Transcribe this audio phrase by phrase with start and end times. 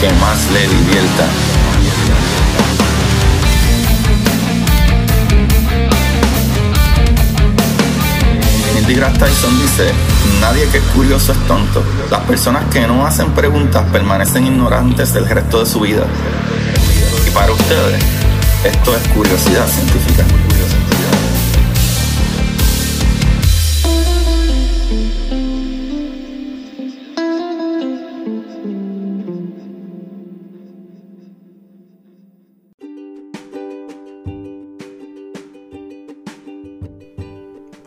[0.00, 1.26] Que más le divierta.
[8.72, 9.92] Neil deGrasse Tyson dice,
[10.40, 11.82] nadie que es curioso es tonto.
[12.10, 16.06] Las personas que no hacen preguntas permanecen ignorantes del resto de su vida.
[17.26, 18.02] Y para ustedes,
[18.64, 20.24] esto es curiosidad científica.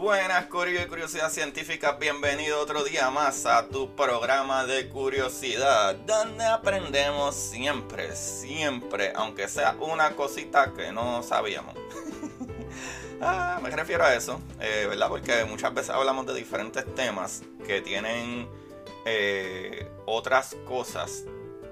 [0.03, 1.93] Buenas, Corillo de Curiosidad Científica.
[1.93, 9.77] Bienvenido otro día más a tu programa de curiosidad, donde aprendemos siempre, siempre, aunque sea
[9.79, 11.75] una cosita que no sabíamos.
[13.21, 15.07] ah, me refiero a eso, eh, ¿verdad?
[15.07, 18.49] Porque muchas veces hablamos de diferentes temas que tienen
[19.05, 21.23] eh, otras cosas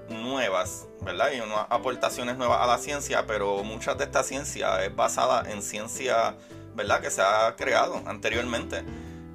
[0.08, 1.32] nuevas, ¿verdad?
[1.36, 5.60] Y unas aportaciones nuevas a la ciencia, pero mucha de esta ciencia es basada en
[5.60, 6.34] ciencia
[6.74, 7.00] ¿verdad?
[7.00, 8.84] Que se ha creado anteriormente.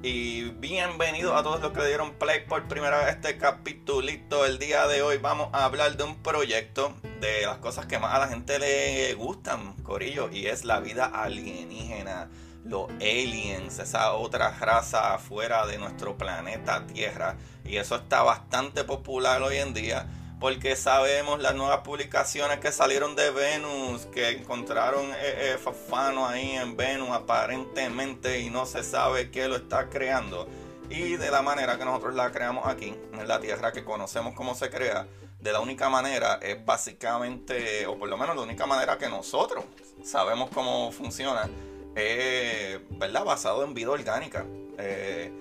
[0.02, 4.46] Y bienvenidos a todos los que dieron play por primera vez este capitulito.
[4.46, 8.14] El día de hoy vamos a hablar de un proyecto de las cosas que más
[8.14, 12.28] a la gente le gustan, Corillo, y es la vida alienígena,
[12.64, 17.36] los aliens, esa otra raza afuera de nuestro planeta Tierra.
[17.64, 20.06] Y eso está bastante popular hoy en día
[20.40, 25.16] porque sabemos las nuevas publicaciones que salieron de Venus, que encontraron eh,
[25.52, 30.48] eh, fafano ahí en Venus aparentemente y no se sabe qué lo está creando.
[30.90, 34.54] Y de la manera que nosotros la creamos aquí, en la Tierra, que conocemos cómo
[34.54, 35.06] se crea,
[35.40, 39.64] de la única manera es básicamente, o por lo menos la única manera que nosotros
[40.02, 41.48] sabemos cómo funciona,
[41.94, 43.24] es, ¿verdad?
[43.24, 44.46] Basado en vida orgánica.
[44.78, 45.32] Eh,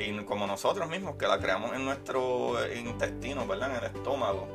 [0.00, 3.70] y como nosotros mismos que la creamos en nuestro intestino, ¿verdad?
[3.70, 4.46] En el estómago,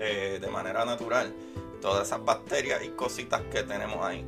[0.00, 1.34] eh, de manera natural.
[1.80, 4.24] Todas esas bacterias y cositas que tenemos ahí.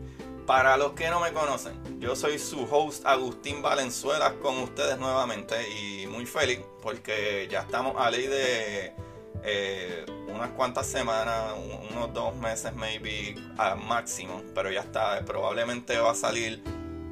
[0.47, 5.57] Para los que no me conocen, yo soy su host Agustín Valenzuela con ustedes nuevamente
[5.71, 8.95] y muy feliz porque ya estamos a ley de
[9.45, 11.53] eh, unas cuantas semanas,
[11.91, 16.63] unos dos meses maybe a máximo, pero ya está, probablemente va a salir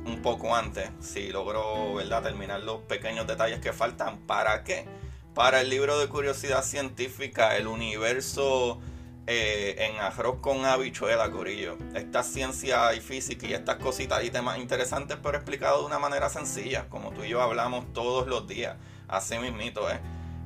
[0.06, 2.22] un poco antes, si logro ¿verdad?
[2.22, 4.18] terminar los pequeños detalles que faltan.
[4.26, 4.86] ¿Para qué?
[5.34, 8.80] Para el libro de curiosidad científica, el universo
[9.26, 11.76] eh, en arroz con habichuela, Corillo.
[11.94, 16.28] Esta ciencia y física y estas cositas y temas interesantes, pero explicado de una manera
[16.28, 18.76] sencilla, como tú y yo hablamos todos los días.
[19.08, 19.98] Así mismito, ¿eh?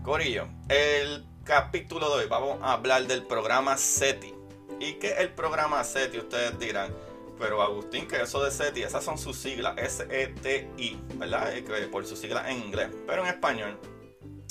[0.03, 4.35] Corillo, el capítulo de hoy vamos a hablar del programa SETI.
[4.81, 6.19] ¿Y qué es el programa SETI?
[6.19, 6.91] Ustedes dirán.
[7.41, 11.57] Pero Agustín, que eso de SETI, esas son sus siglas, S-E-T-I, ¿verdad?
[11.57, 12.91] Eh, por sus siglas en inglés.
[13.07, 13.79] Pero en español,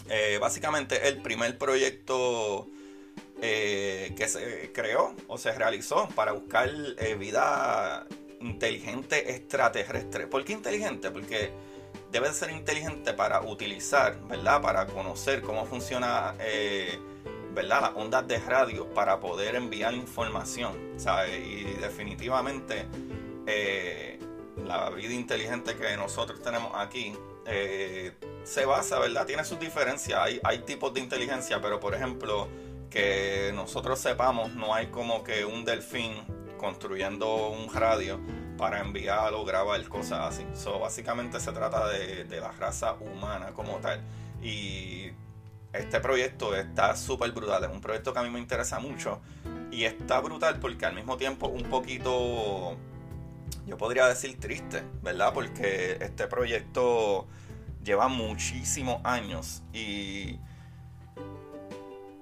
[0.10, 2.68] eh, básicamente el primer proyecto
[3.44, 6.72] eh, que se creó o se realizó para buscar
[7.20, 8.08] vida
[8.42, 10.26] inteligente extraterrestre.
[10.26, 11.12] ¿Por qué inteligente?
[11.12, 11.52] Porque
[12.12, 14.64] debe ser inteligente para utilizar, ¿verdad?
[14.64, 16.34] Para conocer cómo funciona
[17.62, 17.82] ¿verdad?
[17.82, 20.74] las ondas de radio para poder enviar información.
[21.28, 22.88] Y definitivamente
[23.46, 24.20] eh,
[24.66, 27.14] la vida inteligente que nosotros tenemos aquí
[27.46, 28.14] eh,
[28.44, 29.26] se basa, ¿verdad?
[29.26, 30.20] Tiene sus diferencias.
[30.20, 32.48] Hay, hay tipos de inteligencia, pero por ejemplo,
[32.90, 36.14] que nosotros sepamos, no hay como que un delfín
[36.58, 38.20] construyendo un radio
[38.58, 40.46] para enviar o grabar cosas así.
[40.54, 44.02] So, básicamente se trata de, de la raza humana como tal.
[44.42, 45.12] Y
[45.74, 47.64] este proyecto está súper brutal.
[47.64, 49.22] Es un proyecto que a mí me interesa mucho.
[49.72, 52.76] Y está brutal porque al mismo tiempo un poquito,
[53.68, 55.32] yo podría decir triste, ¿verdad?
[55.34, 57.28] Porque este proyecto
[57.84, 60.40] lleva muchísimos años y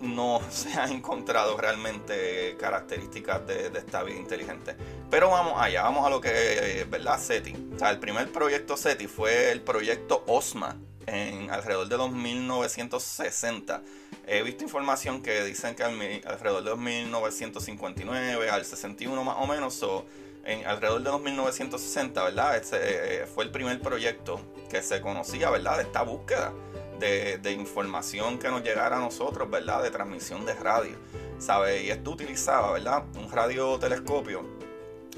[0.01, 4.75] no se han encontrado realmente características de, esta vida inteligente.
[5.09, 7.17] Pero vamos allá, vamos a lo que ¿verdad?
[7.17, 7.69] SETI.
[7.75, 10.75] O sea, el primer proyecto SETI fue el proyecto OSMA
[11.07, 13.81] en alrededor de los 1960.
[14.27, 19.81] He visto información que dicen que alrededor de los 1959 al 61 más o menos,
[19.83, 20.05] o
[20.43, 22.57] en alrededor de los 1960, ¿verdad?
[22.57, 22.77] Ese,
[23.23, 24.39] eh, fue el primer proyecto
[24.69, 25.77] que se conocía, ¿verdad?
[25.77, 26.53] De esta búsqueda
[26.99, 29.83] de, información que nos llegara a nosotros, ¿verdad?
[29.83, 30.97] De transmisión de radio,
[31.39, 31.83] ¿sabe?
[31.83, 33.03] Y esto utilizaba, ¿verdad?
[33.15, 34.43] Un radiotelescopio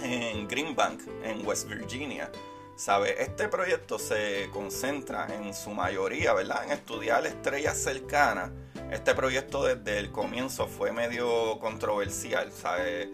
[0.01, 2.31] en Greenbank, en West Virginia.
[2.79, 3.21] ¿Sabe?
[3.21, 6.63] Este proyecto se concentra en su mayoría, ¿verdad?
[6.63, 8.51] En estudiar estrellas cercanas.
[8.89, 13.11] Este proyecto desde el comienzo fue medio controversial, ¿sabe?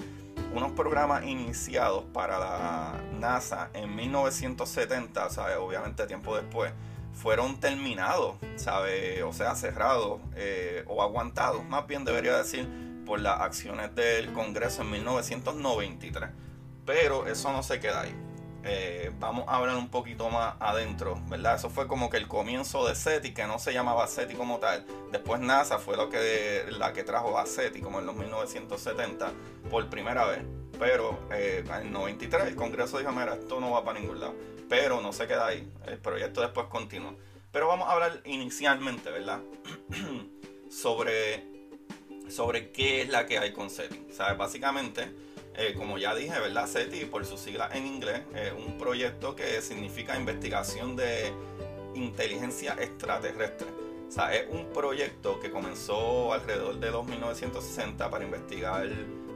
[0.53, 5.56] Unos programas iniciados para la NASA en 1970, ¿sabe?
[5.56, 6.71] Obviamente tiempo después,
[7.13, 9.23] fueron terminados, ¿sabe?
[9.23, 12.69] O sea, cerrados eh, o aguantados, más bien debería decir,
[13.03, 16.29] por las acciones del Congreso en 1993.
[16.85, 18.25] Pero eso no se queda ahí.
[18.65, 21.56] Eh, vamos a hablar un poquito más adentro, ¿verdad?
[21.56, 24.85] Eso fue como que el comienzo de SETI, que no se llamaba SETI como tal.
[25.12, 29.31] Después NASA fue lo que, la que trajo a SETI, como en los 1970,
[29.69, 30.39] por primera vez.
[30.79, 34.33] Pero eh, en el 93 el Congreso dijo, mira, esto no va para ningún lado
[34.69, 35.67] pero no se queda ahí.
[35.85, 37.15] El proyecto después continúa.
[37.51, 39.41] Pero vamos a hablar inicialmente, ¿verdad?
[40.69, 41.45] sobre,
[42.29, 44.07] sobre qué es la que hay con SETI.
[44.12, 44.38] ¿Sabes?
[44.38, 45.12] Básicamente,
[45.57, 46.67] eh, como ya dije, ¿verdad?
[46.67, 51.31] SETI, por su sigla en inglés, es un proyecto que significa investigación de
[51.93, 53.67] inteligencia extraterrestre.
[54.07, 58.87] O sea, es un proyecto que comenzó alrededor de los 1960 para investigar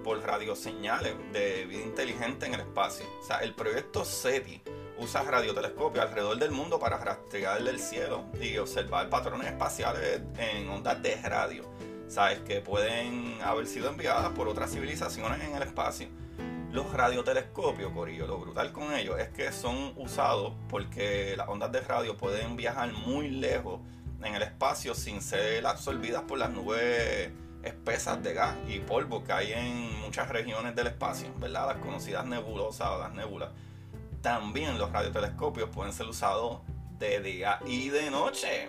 [0.04, 3.06] por radioseñales de vida inteligente en el espacio.
[3.22, 4.62] O sea, el proyecto SETI
[5.00, 11.02] usa radiotelescopios alrededor del mundo para rastrear el cielo y observar patrones espaciales en ondas
[11.02, 11.64] de radio,
[12.10, 12.40] ¿sabes?
[12.40, 16.08] Que pueden haber sido enviadas por otras civilizaciones en el espacio.
[16.72, 21.82] Los radiotelescopios, Corillo, lo brutal con ellos es que son usados porque las ondas de
[21.82, 23.80] radio pueden viajar muy lejos
[24.24, 27.32] en el espacio sin ser absorbidas por las nubes
[27.64, 31.68] espesas de gas y polvo que hay en muchas regiones del espacio, ¿verdad?
[31.68, 33.50] Las conocidas nebulosas o las nébulas.
[34.22, 36.60] También los radiotelescopios pueden ser usados
[36.98, 38.68] de día y de noche.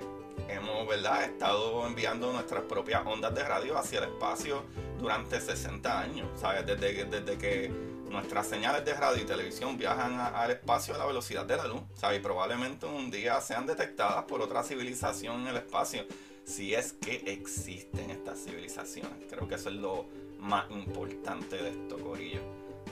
[0.49, 1.25] Hemos ¿verdad?
[1.25, 4.65] estado enviando nuestras propias ondas de radio hacia el espacio
[4.99, 6.29] durante 60 años.
[6.41, 6.67] ¿sabes?
[6.67, 7.69] Desde, desde que
[8.11, 11.83] nuestras señales de radio y televisión viajan al espacio a la velocidad de la luz.
[11.95, 12.19] ¿sabes?
[12.19, 16.05] Y probablemente un día sean detectadas por otra civilización en el espacio.
[16.45, 19.27] Si es que existen estas civilizaciones.
[19.29, 20.07] Creo que eso es lo
[20.39, 22.41] más importante de esto, Corillo.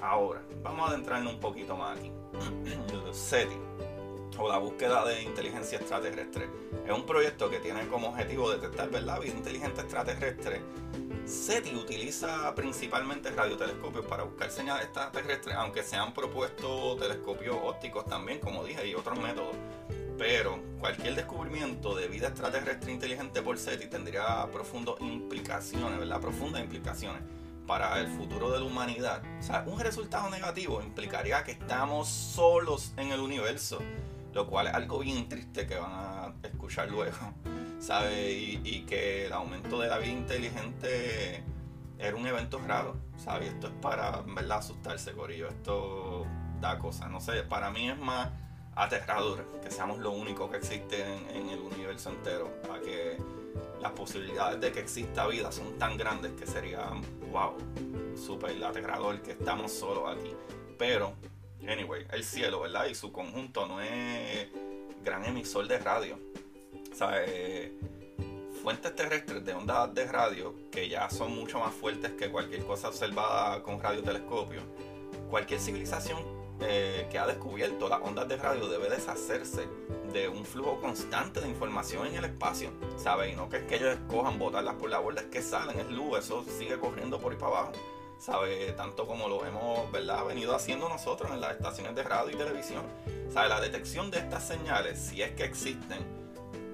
[0.01, 2.13] Ahora, vamos a adentrarnos un poquito más aquí.
[3.13, 3.57] SETI,
[4.37, 6.49] o la búsqueda de inteligencia extraterrestre,
[6.87, 10.61] es un proyecto que tiene como objetivo detectar vida inteligente extraterrestre.
[11.25, 18.41] SETI utiliza principalmente radiotelescopios para buscar señales extraterrestres, aunque se han propuesto telescopios ópticos también,
[18.41, 19.55] como dije, y otros métodos.
[20.17, 26.21] Pero cualquier descubrimiento de vida extraterrestre inteligente por SETI tendría profundas implicaciones, ¿verdad?
[26.21, 27.23] Profundas implicaciones
[27.69, 29.23] para el futuro de la humanidad.
[29.39, 33.79] O sea, un resultado negativo implicaría que estamos solos en el universo,
[34.33, 37.17] lo cual es algo bien triste que van a escuchar luego,
[37.81, 38.33] ¿sabe?
[38.33, 41.43] Y, que el aumento de la vida inteligente
[41.99, 43.49] era un evento raro, ¿sabe?
[43.49, 45.49] Esto es para, ¿verdad?, asustarse, Corillo.
[45.49, 46.27] Esto
[46.61, 48.31] da cosas, no sé, para mí es más
[48.75, 53.19] aterrador que seamos lo único que existe en, en el universo entero, a que
[53.81, 56.91] las posibilidades de que exista vida son tan grandes que sería,
[57.31, 57.55] wow,
[58.17, 60.35] súper aterrador que estamos solos aquí.
[60.79, 61.13] Pero,
[61.69, 62.87] anyway, el cielo, ¿verdad?
[62.87, 64.49] Y su conjunto no es
[65.05, 66.19] gran emisor de radio.
[66.91, 67.73] O sea, eh,
[68.63, 72.89] fuentes terrestres de ondas de radio que ya son mucho más fuertes que cualquier cosa
[72.89, 74.63] observada con radiotelescopio.
[75.31, 76.19] Cualquier civilización
[76.61, 79.69] eh, que ha descubierto las ondas de radio debe deshacerse
[80.13, 83.33] de un flujo constante de información en el espacio, ¿sabes?
[83.33, 85.89] Y no que es que ellos escojan botarlas por la borda, es que salen, es
[85.91, 87.73] luz, eso sigue corriendo por ahí para abajo,
[88.19, 88.77] ¿sabes?
[88.77, 89.91] Tanto como lo hemos.
[90.27, 92.83] Venido haciendo nosotros en las estaciones de radio y televisión,
[93.33, 93.49] ¿sabes?
[93.49, 95.99] La detección de estas señales, si es que existen,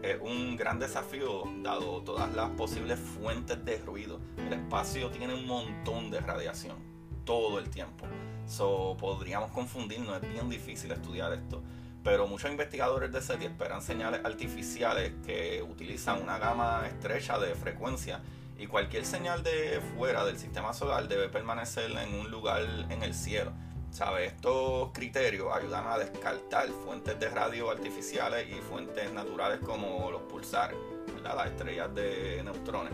[0.03, 4.21] es un gran desafío dado todas las posibles fuentes de ruido.
[4.37, 6.77] El espacio tiene un montón de radiación
[7.25, 8.07] todo el tiempo.
[8.47, 11.63] So, podríamos confundirnos, es bien difícil estudiar esto.
[12.03, 18.21] Pero muchos investigadores de SETI esperan señales artificiales que utilizan una gama estrecha de frecuencia
[18.59, 23.15] y cualquier señal de fuera del sistema solar debe permanecer en un lugar en el
[23.15, 23.53] cielo.
[23.91, 24.27] ¿Sabe?
[24.27, 30.77] Estos criterios ayudan a descartar fuentes de radio artificiales y fuentes naturales como los pulsares,
[31.23, 32.93] las estrellas de neutrones.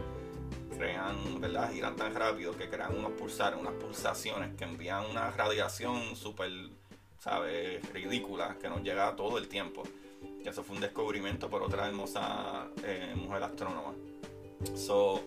[0.77, 1.73] Crean, ¿verdad?
[1.73, 6.53] giran tan rápido que crean unos pulsares, unas pulsaciones que envían una radiación súper,
[7.19, 7.83] ¿sabes?
[7.93, 9.83] ridícula que nos llega todo el tiempo.
[10.43, 13.95] Y eso fue un descubrimiento por otra hermosa eh, mujer astrónoma.
[14.75, 15.23] So,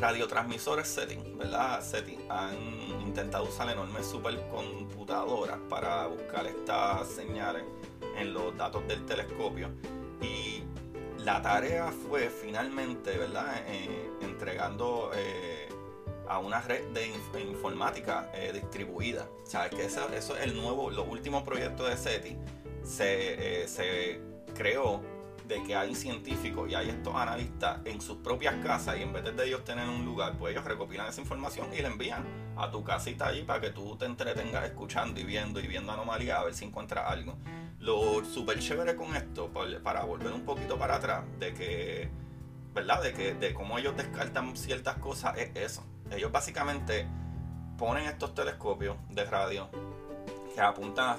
[0.00, 1.82] radiotransmisores setting, ¿verdad?
[1.82, 2.56] Setting han
[3.00, 7.64] intentado usar enormes supercomputadoras para buscar estas señales
[8.16, 9.70] en los datos del telescopio
[10.20, 10.62] y
[11.18, 13.62] la tarea fue finalmente, ¿verdad?
[13.66, 15.68] Eh, entregando eh,
[16.28, 19.28] a una red de, informática eh, distribuida.
[19.44, 19.70] ¿Sabes?
[19.70, 22.38] Que eso, es el nuevo, los últimos proyectos de SETI.
[22.84, 24.20] Se, se
[24.54, 25.02] creó
[25.50, 29.24] de que hay científicos y hay estos analistas en sus propias casas y en vez
[29.24, 32.24] de ellos tener un lugar, pues ellos recopilan esa información y la envían
[32.56, 36.38] a tu casita allí para que tú te entretengas escuchando y viendo y viendo anomalías
[36.38, 37.36] a ver si encuentras algo.
[37.80, 39.50] Lo súper chévere con esto,
[39.82, 42.08] para volver un poquito para atrás, de que,
[42.72, 43.02] ¿verdad?
[43.02, 45.84] De que de cómo ellos descartan ciertas cosas es eso.
[46.12, 47.08] Ellos básicamente
[47.76, 49.68] ponen estos telescopios de radio
[50.54, 51.16] que apuntan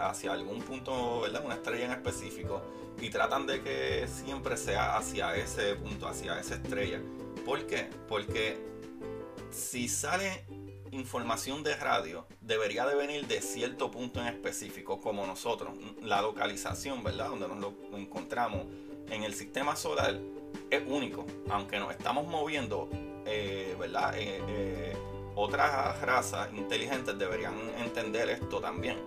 [0.00, 1.42] hacia algún punto, ¿verdad?
[1.44, 2.62] Una estrella en específico
[3.00, 7.00] y tratan de que siempre sea hacia ese punto, hacia esa estrella.
[7.44, 7.90] ¿Por qué?
[8.08, 8.58] Porque
[9.50, 10.44] si sale
[10.92, 15.74] información de radio, debería de venir de cierto punto en específico, como nosotros.
[16.02, 17.30] La localización, ¿verdad?
[17.30, 18.66] Donde nos lo encontramos
[19.10, 20.18] en el sistema solar
[20.70, 22.88] es único, aunque nos estamos moviendo,
[23.26, 24.16] eh, ¿verdad?
[24.18, 24.96] Eh, eh,
[25.34, 28.98] otras razas inteligentes deberían entender esto también,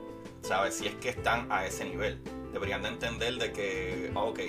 [0.41, 0.75] ¿sabes?
[0.75, 2.19] Si es que están a ese nivel
[2.55, 4.39] deberían de entender de que, ah, ok,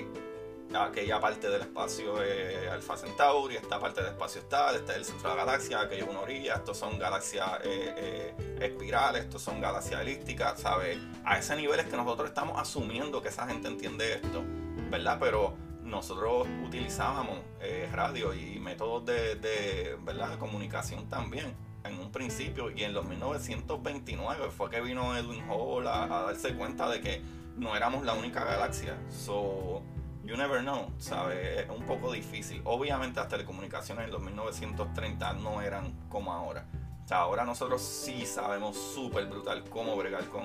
[0.74, 5.04] aquella parte del espacio es Alpha Centauri, esta parte del espacio está, este es el
[5.04, 9.42] centro de la galaxia, aquello es una orilla, estos son galaxias eh, eh, espirales, estos
[9.42, 10.98] son galaxias elípticas, ¿sabes?
[11.24, 14.44] A ese nivel es que nosotros estamos asumiendo que esa gente entiende esto,
[14.88, 15.18] ¿verdad?
[15.18, 20.30] Pero nosotros utilizábamos eh, radio y métodos de, ¿verdad?
[20.30, 25.88] de comunicación también en un principio y en los 1929 fue que vino Edwin Hall
[25.88, 27.22] a darse cuenta de que
[27.56, 28.96] no éramos la única galaxia.
[29.08, 29.82] So,
[30.24, 31.64] you never know, ¿sabes?
[31.64, 32.60] Es un poco difícil.
[32.64, 36.66] Obviamente las telecomunicaciones en los 1930 no eran como ahora.
[37.04, 40.44] O sea, ahora nosotros sí sabemos súper brutal cómo bregar con,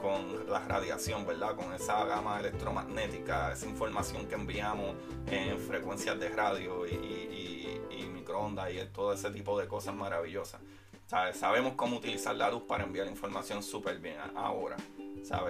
[0.00, 1.54] con la radiación, ¿verdad?
[1.54, 4.96] Con esa gama electromagnética, esa información que enviamos
[5.26, 10.60] en frecuencias de radio y, y, y, microondas y todo ese tipo de cosas maravillosas.
[11.06, 11.38] ¿Sabes?
[11.38, 14.76] Sabemos cómo utilizar la luz para enviar información súper bien ahora.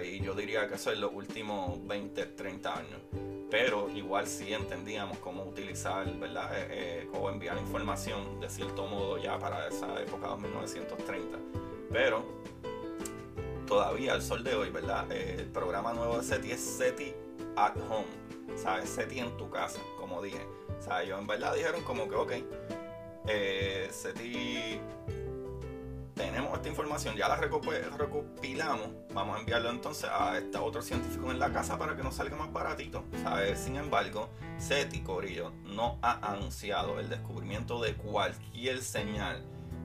[0.02, 3.00] Y yo diría que eso es los últimos 20, 30 años.
[3.50, 6.50] Pero igual sí entendíamos cómo utilizar, ¿verdad?
[6.58, 11.38] Eh, eh, cómo enviar información de cierto modo ya para esa época de 1930.
[11.90, 12.24] Pero
[13.66, 15.10] todavía al sol de hoy, ¿verdad?
[15.10, 17.14] Eh, el programa nuevo de SETI es SETI
[17.56, 18.06] at home,
[18.56, 18.90] ¿sabes?
[18.90, 20.44] SETI en tu casa, como dije.
[20.78, 22.32] O sea, ellos en verdad dijeron como que, ok,
[23.90, 24.80] SETI
[26.18, 31.38] tenemos esta información, ya la recopilamos, vamos a enviarlo entonces a este otro científico en
[31.38, 33.04] la casa para que nos salga más baratito.
[33.54, 39.44] Sin embargo, SETI Corillo no ha anunciado el descubrimiento de cualquier señal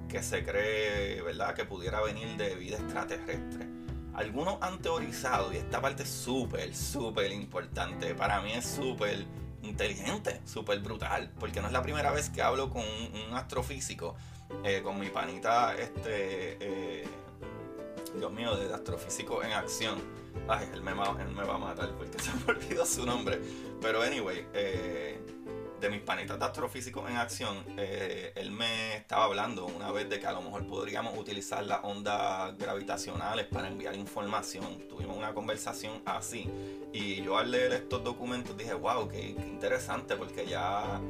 [0.10, 3.68] que se cree, ¿verdad?, que pudiera venir de vida extraterrestre.
[4.16, 9.25] Algunos han teorizado, y esta parte es súper, súper importante, para mí es súper
[9.62, 14.16] inteligente, súper brutal, porque no es la primera vez que hablo con un astrofísico
[14.64, 17.04] eh, con mi panita, este, eh,
[18.16, 20.02] Dios mío, de astrofísico en acción.
[20.48, 23.40] Ay, él me, va, a matar porque se me olvidó su nombre.
[23.82, 25.20] Pero anyway, eh,
[25.80, 30.26] de mis panitas de astrofísico en acción, él me estaba hablando una vez de que
[30.26, 34.88] a lo mejor podríamos utilizar las ondas gravitacionales para enviar información.
[34.88, 36.50] Tuvimos una conversación así.
[36.94, 41.02] Y yo al leer estos documentos dije, wow, qué interesante, porque ya,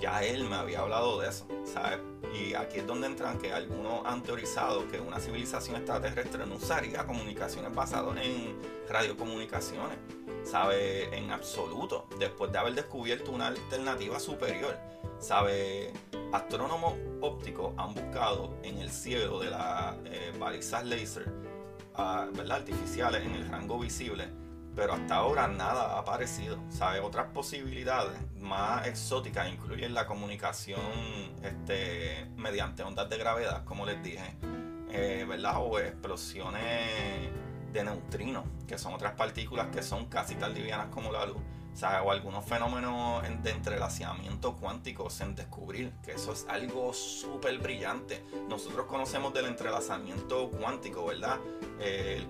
[0.00, 2.00] ya él me había hablado de eso, ¿sabes?
[2.34, 7.06] Y aquí es donde entran que algunos han teorizado que una civilización extraterrestre no usaría
[7.06, 8.56] comunicaciones basadas en
[8.88, 9.98] radiocomunicaciones,
[10.44, 11.16] ¿sabe?
[11.16, 14.78] En absoluto, después de haber descubierto una alternativa superior,
[15.18, 15.92] ¿sabe?
[16.32, 21.32] Astrónomos ópticos han buscado en el cielo de las eh, balizas láser,
[21.96, 22.58] ah, ¿verdad?
[22.58, 24.39] Artificiales en el rango visible
[24.74, 26.58] pero hasta ahora nada ha aparecido.
[26.70, 27.00] ¿Sabe?
[27.00, 30.80] Otras posibilidades más exóticas incluyen la comunicación
[31.42, 34.36] este, mediante ondas de gravedad, como les dije,
[34.90, 35.56] eh, ¿verdad?
[35.58, 37.30] O explosiones
[37.72, 41.42] de neutrinos, que son otras partículas que son casi tan livianas como la luz.
[42.02, 48.22] O, algunos fenómenos de entrelazamiento cuántico en descubrir, que eso es algo súper brillante.
[48.48, 51.38] Nosotros conocemos del entrelazamiento cuántico, ¿verdad?
[51.80, 52.26] el,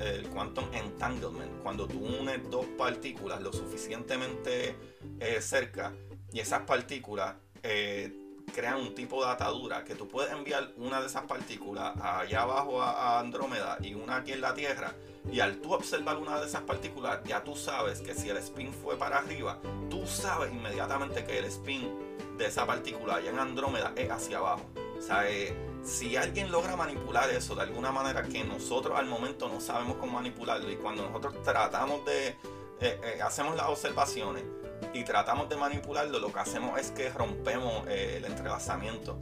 [0.00, 4.76] el quantum entanglement, cuando tú unes dos partículas lo suficientemente
[5.20, 5.92] eh, cerca
[6.32, 11.06] y esas partículas eh, crean un tipo de atadura que tú puedes enviar una de
[11.06, 14.94] esas partículas allá abajo a, Andrómeda y una aquí en la Tierra
[15.30, 18.72] y al tú observar una de esas partículas ya tú sabes que si el spin
[18.72, 19.58] fue para arriba
[19.90, 21.90] tú sabes inmediatamente que el spin
[22.36, 24.66] de esa partícula allá en Andrómeda es hacia abajo.
[24.98, 29.48] O sea, eh, si alguien logra manipular eso de alguna manera que nosotros al momento
[29.48, 32.36] no sabemos cómo manipularlo y cuando nosotros tratamos de, eh,
[32.80, 34.42] eh, hacemos las observaciones
[34.92, 39.18] y tratamos de manipularlo, lo que hacemos es que rompemos el entrelazamiento.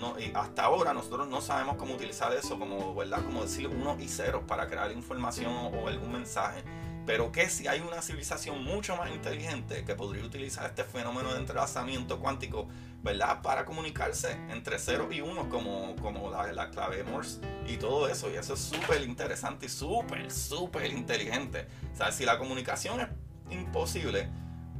[0.00, 3.22] No, y hasta ahora nosotros no sabemos cómo utilizar eso como, ¿verdad?
[3.24, 6.62] Como decir unos y ceros para crear información o algún mensaje.
[7.04, 11.40] Pero que si hay una civilización mucho más inteligente que podría utilizar este fenómeno de
[11.40, 12.68] entrelazamiento cuántico,
[13.02, 13.42] ¿verdad?
[13.42, 18.30] Para comunicarse entre 0 y 1 como, como la, la clave Morse y todo eso.
[18.30, 21.66] Y eso es súper interesante y súper, súper inteligente.
[21.92, 23.08] O sea, si la comunicación es
[23.50, 24.30] imposible,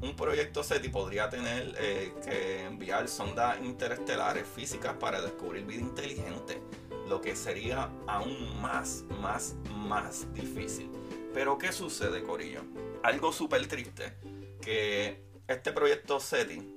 [0.00, 6.62] un proyecto SETI podría tener eh, que enviar sondas interestelares físicas para descubrir vida inteligente,
[7.08, 10.90] lo que sería aún más, más, más difícil.
[11.34, 12.62] Pero ¿qué sucede, Corillo?
[13.02, 14.14] Algo súper triste,
[14.60, 16.74] que este proyecto SETI,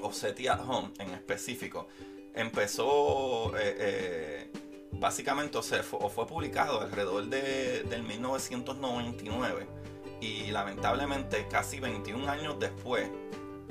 [0.00, 1.88] o SETI at Home en específico,
[2.34, 4.52] empezó eh, eh,
[4.92, 5.62] básicamente o,
[6.08, 9.82] fue publicado alrededor de, del 1999
[10.22, 13.10] y lamentablemente casi 21 años después,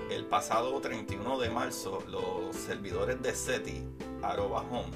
[0.09, 3.81] el pasado 31 de marzo, los servidores de SETI,
[4.21, 4.91] Aroba Home,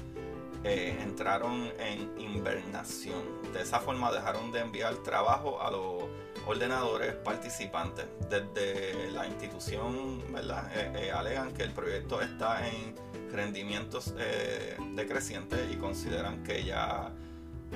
[0.64, 3.22] eh, entraron en invernación.
[3.54, 6.04] De esa forma dejaron de enviar trabajo a los
[6.46, 8.04] ordenadores participantes.
[8.28, 10.70] Desde la institución ¿verdad?
[10.76, 12.94] Eh, eh, alegan que el proyecto está en
[13.32, 14.14] rendimientos
[14.94, 17.12] decrecientes y consideran que ya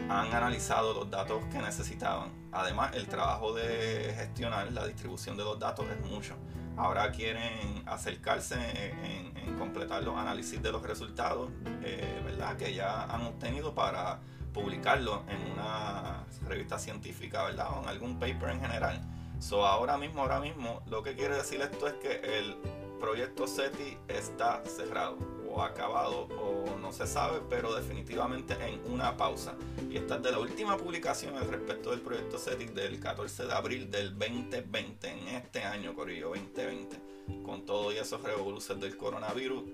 [0.09, 2.31] han analizado los datos que necesitaban.
[2.53, 6.35] Además, el trabajo de gestionar la distribución de los datos es mucho.
[6.77, 11.51] Ahora quieren acercarse en, completar los análisis de los resultados,
[11.83, 12.57] eh, ¿verdad?
[12.57, 14.21] Que ya han obtenido para
[14.55, 17.69] publicarlo en una revista científica, ¿verdad?
[17.77, 19.01] O en algún paper en general.
[19.39, 22.57] So, ahora mismo, ahora mismo, lo que quiere decir esto es que el
[22.99, 29.55] proyecto SETI está cerrado o acabado o no se sabe, pero definitivamente en una pausa.
[29.91, 33.53] Y esta es de la última publicación al respecto del proyecto CETIC del 14 de
[33.53, 36.97] abril del 2020, en este año, Corillo 2020,
[37.45, 39.65] con todo y esos revoluciones del coronavirus.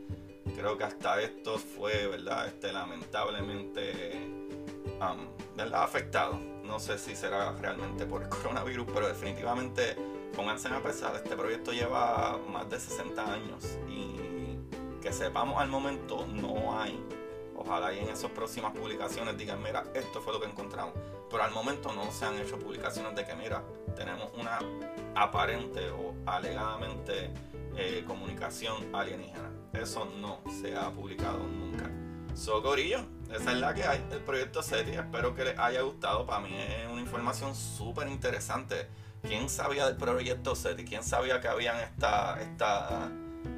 [0.57, 2.47] Creo que hasta esto fue, ¿verdad?
[2.47, 4.13] Este, lamentablemente,
[5.57, 5.83] ¿verdad?
[5.83, 6.39] Afectado.
[6.65, 9.97] No sé si será realmente por el coronavirus, pero definitivamente
[10.37, 14.26] pónganse a pesar, este proyecto lleva más de 60 años y
[15.13, 17.03] sepamos al momento no hay.
[17.57, 20.95] Ojalá y en esas próximas publicaciones digan, mira, esto fue lo que encontramos.
[21.31, 23.63] Pero al momento no se han hecho publicaciones de que, mira,
[23.97, 24.59] tenemos una
[25.15, 27.31] aparente o alegadamente
[27.77, 29.51] eh, comunicación alienígena.
[29.73, 31.91] Eso no se ha publicado nunca.
[32.35, 32.99] Socorillo,
[33.33, 34.93] esa es la que hay del proyecto SETI.
[34.93, 36.27] Espero que les haya gustado.
[36.27, 38.89] Para mí es una información súper interesante.
[39.23, 40.85] ¿Quién sabía del proyecto SETI?
[40.85, 43.11] ¿Quién sabía que habían esta, esta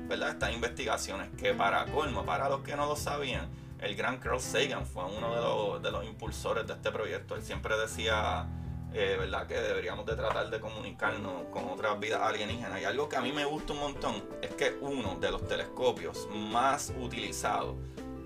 [0.09, 0.31] ¿verdad?
[0.31, 3.48] estas investigaciones que para colmo, para los que no lo sabían,
[3.81, 7.37] el gran Carl Sagan fue uno de los, de los impulsores de este proyecto.
[7.37, 8.46] Él siempre decía
[8.92, 9.46] eh, ¿verdad?
[9.46, 12.81] que deberíamos de tratar de comunicarnos con otras vidas alienígenas.
[12.81, 16.29] Y algo que a mí me gusta un montón es que uno de los telescopios
[16.33, 17.77] más utilizados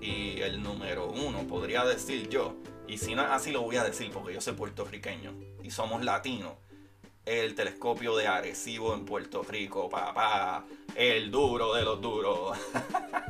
[0.01, 2.55] y el número uno, podría decir yo,
[2.87, 6.03] y si no es así lo voy a decir porque yo soy puertorriqueño y somos
[6.03, 6.53] latinos,
[7.25, 10.65] el telescopio de Arecibo en Puerto Rico, papá.
[10.95, 12.57] El duro de los duros.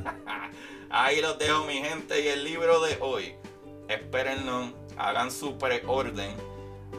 [0.90, 2.20] Ahí los dejo, mi gente.
[2.20, 3.34] Y el libro de hoy,
[3.88, 6.34] espérenlo, hagan su preorden.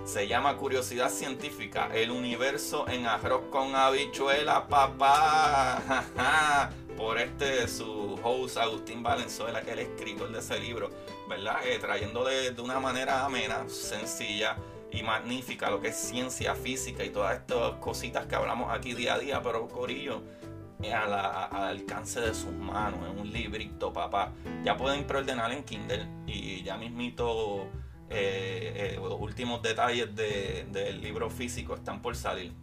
[0.05, 6.03] Se llama Curiosidad Científica, el universo en arroz con habichuela, papá.
[6.97, 10.89] Por este su host Agustín Valenzuela, el escritor de ese libro,
[11.27, 11.57] ¿verdad?
[11.65, 14.55] Eh, trayéndole de una manera amena, sencilla
[14.95, 19.15] y magnífica lo que es ciencia física y todas estas cositas que hablamos aquí día
[19.15, 20.21] a día, pero Corillo,
[20.83, 24.31] al alcance de sus manos, en un librito, papá.
[24.63, 27.67] Ya pueden preordenar en Kindle y ya mismito
[28.09, 32.53] eh, eh, los últimos detalles del libro físico están por salir.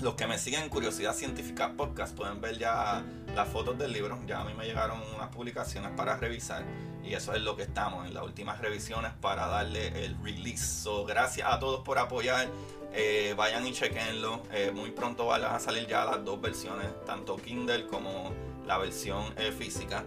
[0.00, 4.18] Los que me siguen en Curiosidad Científica Podcast pueden ver ya las fotos del libro.
[4.26, 6.64] Ya a mí me llegaron unas publicaciones para revisar
[7.04, 10.64] y eso es lo que estamos en las últimas revisiones para darle el release.
[10.64, 12.48] So, gracias a todos por apoyar.
[12.92, 14.42] Eh, vayan y chequenlo.
[14.52, 18.32] Eh, muy pronto van a salir ya las dos versiones, tanto Kindle como
[18.66, 20.04] la versión eh, física,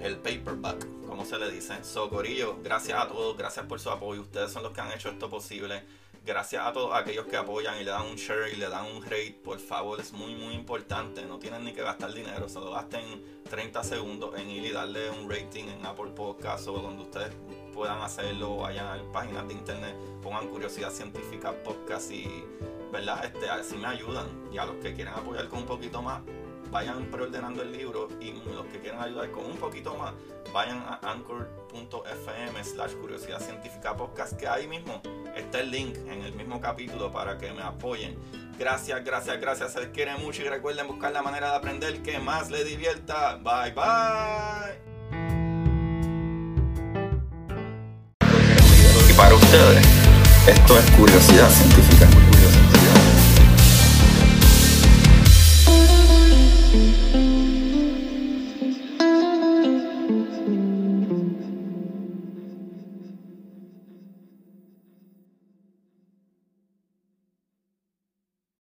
[0.00, 1.82] el paperback, como se le dice.
[1.82, 4.20] So, Corillo, gracias a todos, gracias por su apoyo.
[4.20, 5.82] Ustedes son los que han hecho esto posible
[6.26, 9.02] gracias a todos aquellos que apoyan y le dan un share y le dan un
[9.02, 11.24] rate, por favor, es muy muy importante.
[11.24, 15.30] No tienen ni que gastar dinero, solo gasten 30 segundos en ir y darle un
[15.30, 17.32] rating en Apple Podcast o donde ustedes
[17.72, 22.44] puedan hacerlo, vayan a páginas de internet, pongan curiosidad científica podcast y
[22.90, 24.26] verdad, este, así me ayudan.
[24.52, 26.22] Y a los que quieran apoyar con un poquito más,
[26.70, 30.12] vayan preordenando el libro y los que quieran ayudar con un poquito más,
[30.52, 35.02] vayan a anchor.fm slash curiosidad científica podcast, que ahí mismo
[35.36, 38.16] está el link en el mismo capítulo para que me apoyen.
[38.58, 39.72] Gracias, gracias, gracias.
[39.72, 43.36] Se les quiere mucho y recuerden buscar la manera de aprender que más les divierta.
[43.36, 44.96] Bye, bye.
[49.08, 49.86] Y para ustedes,
[50.46, 52.25] esto es curiosidad científica.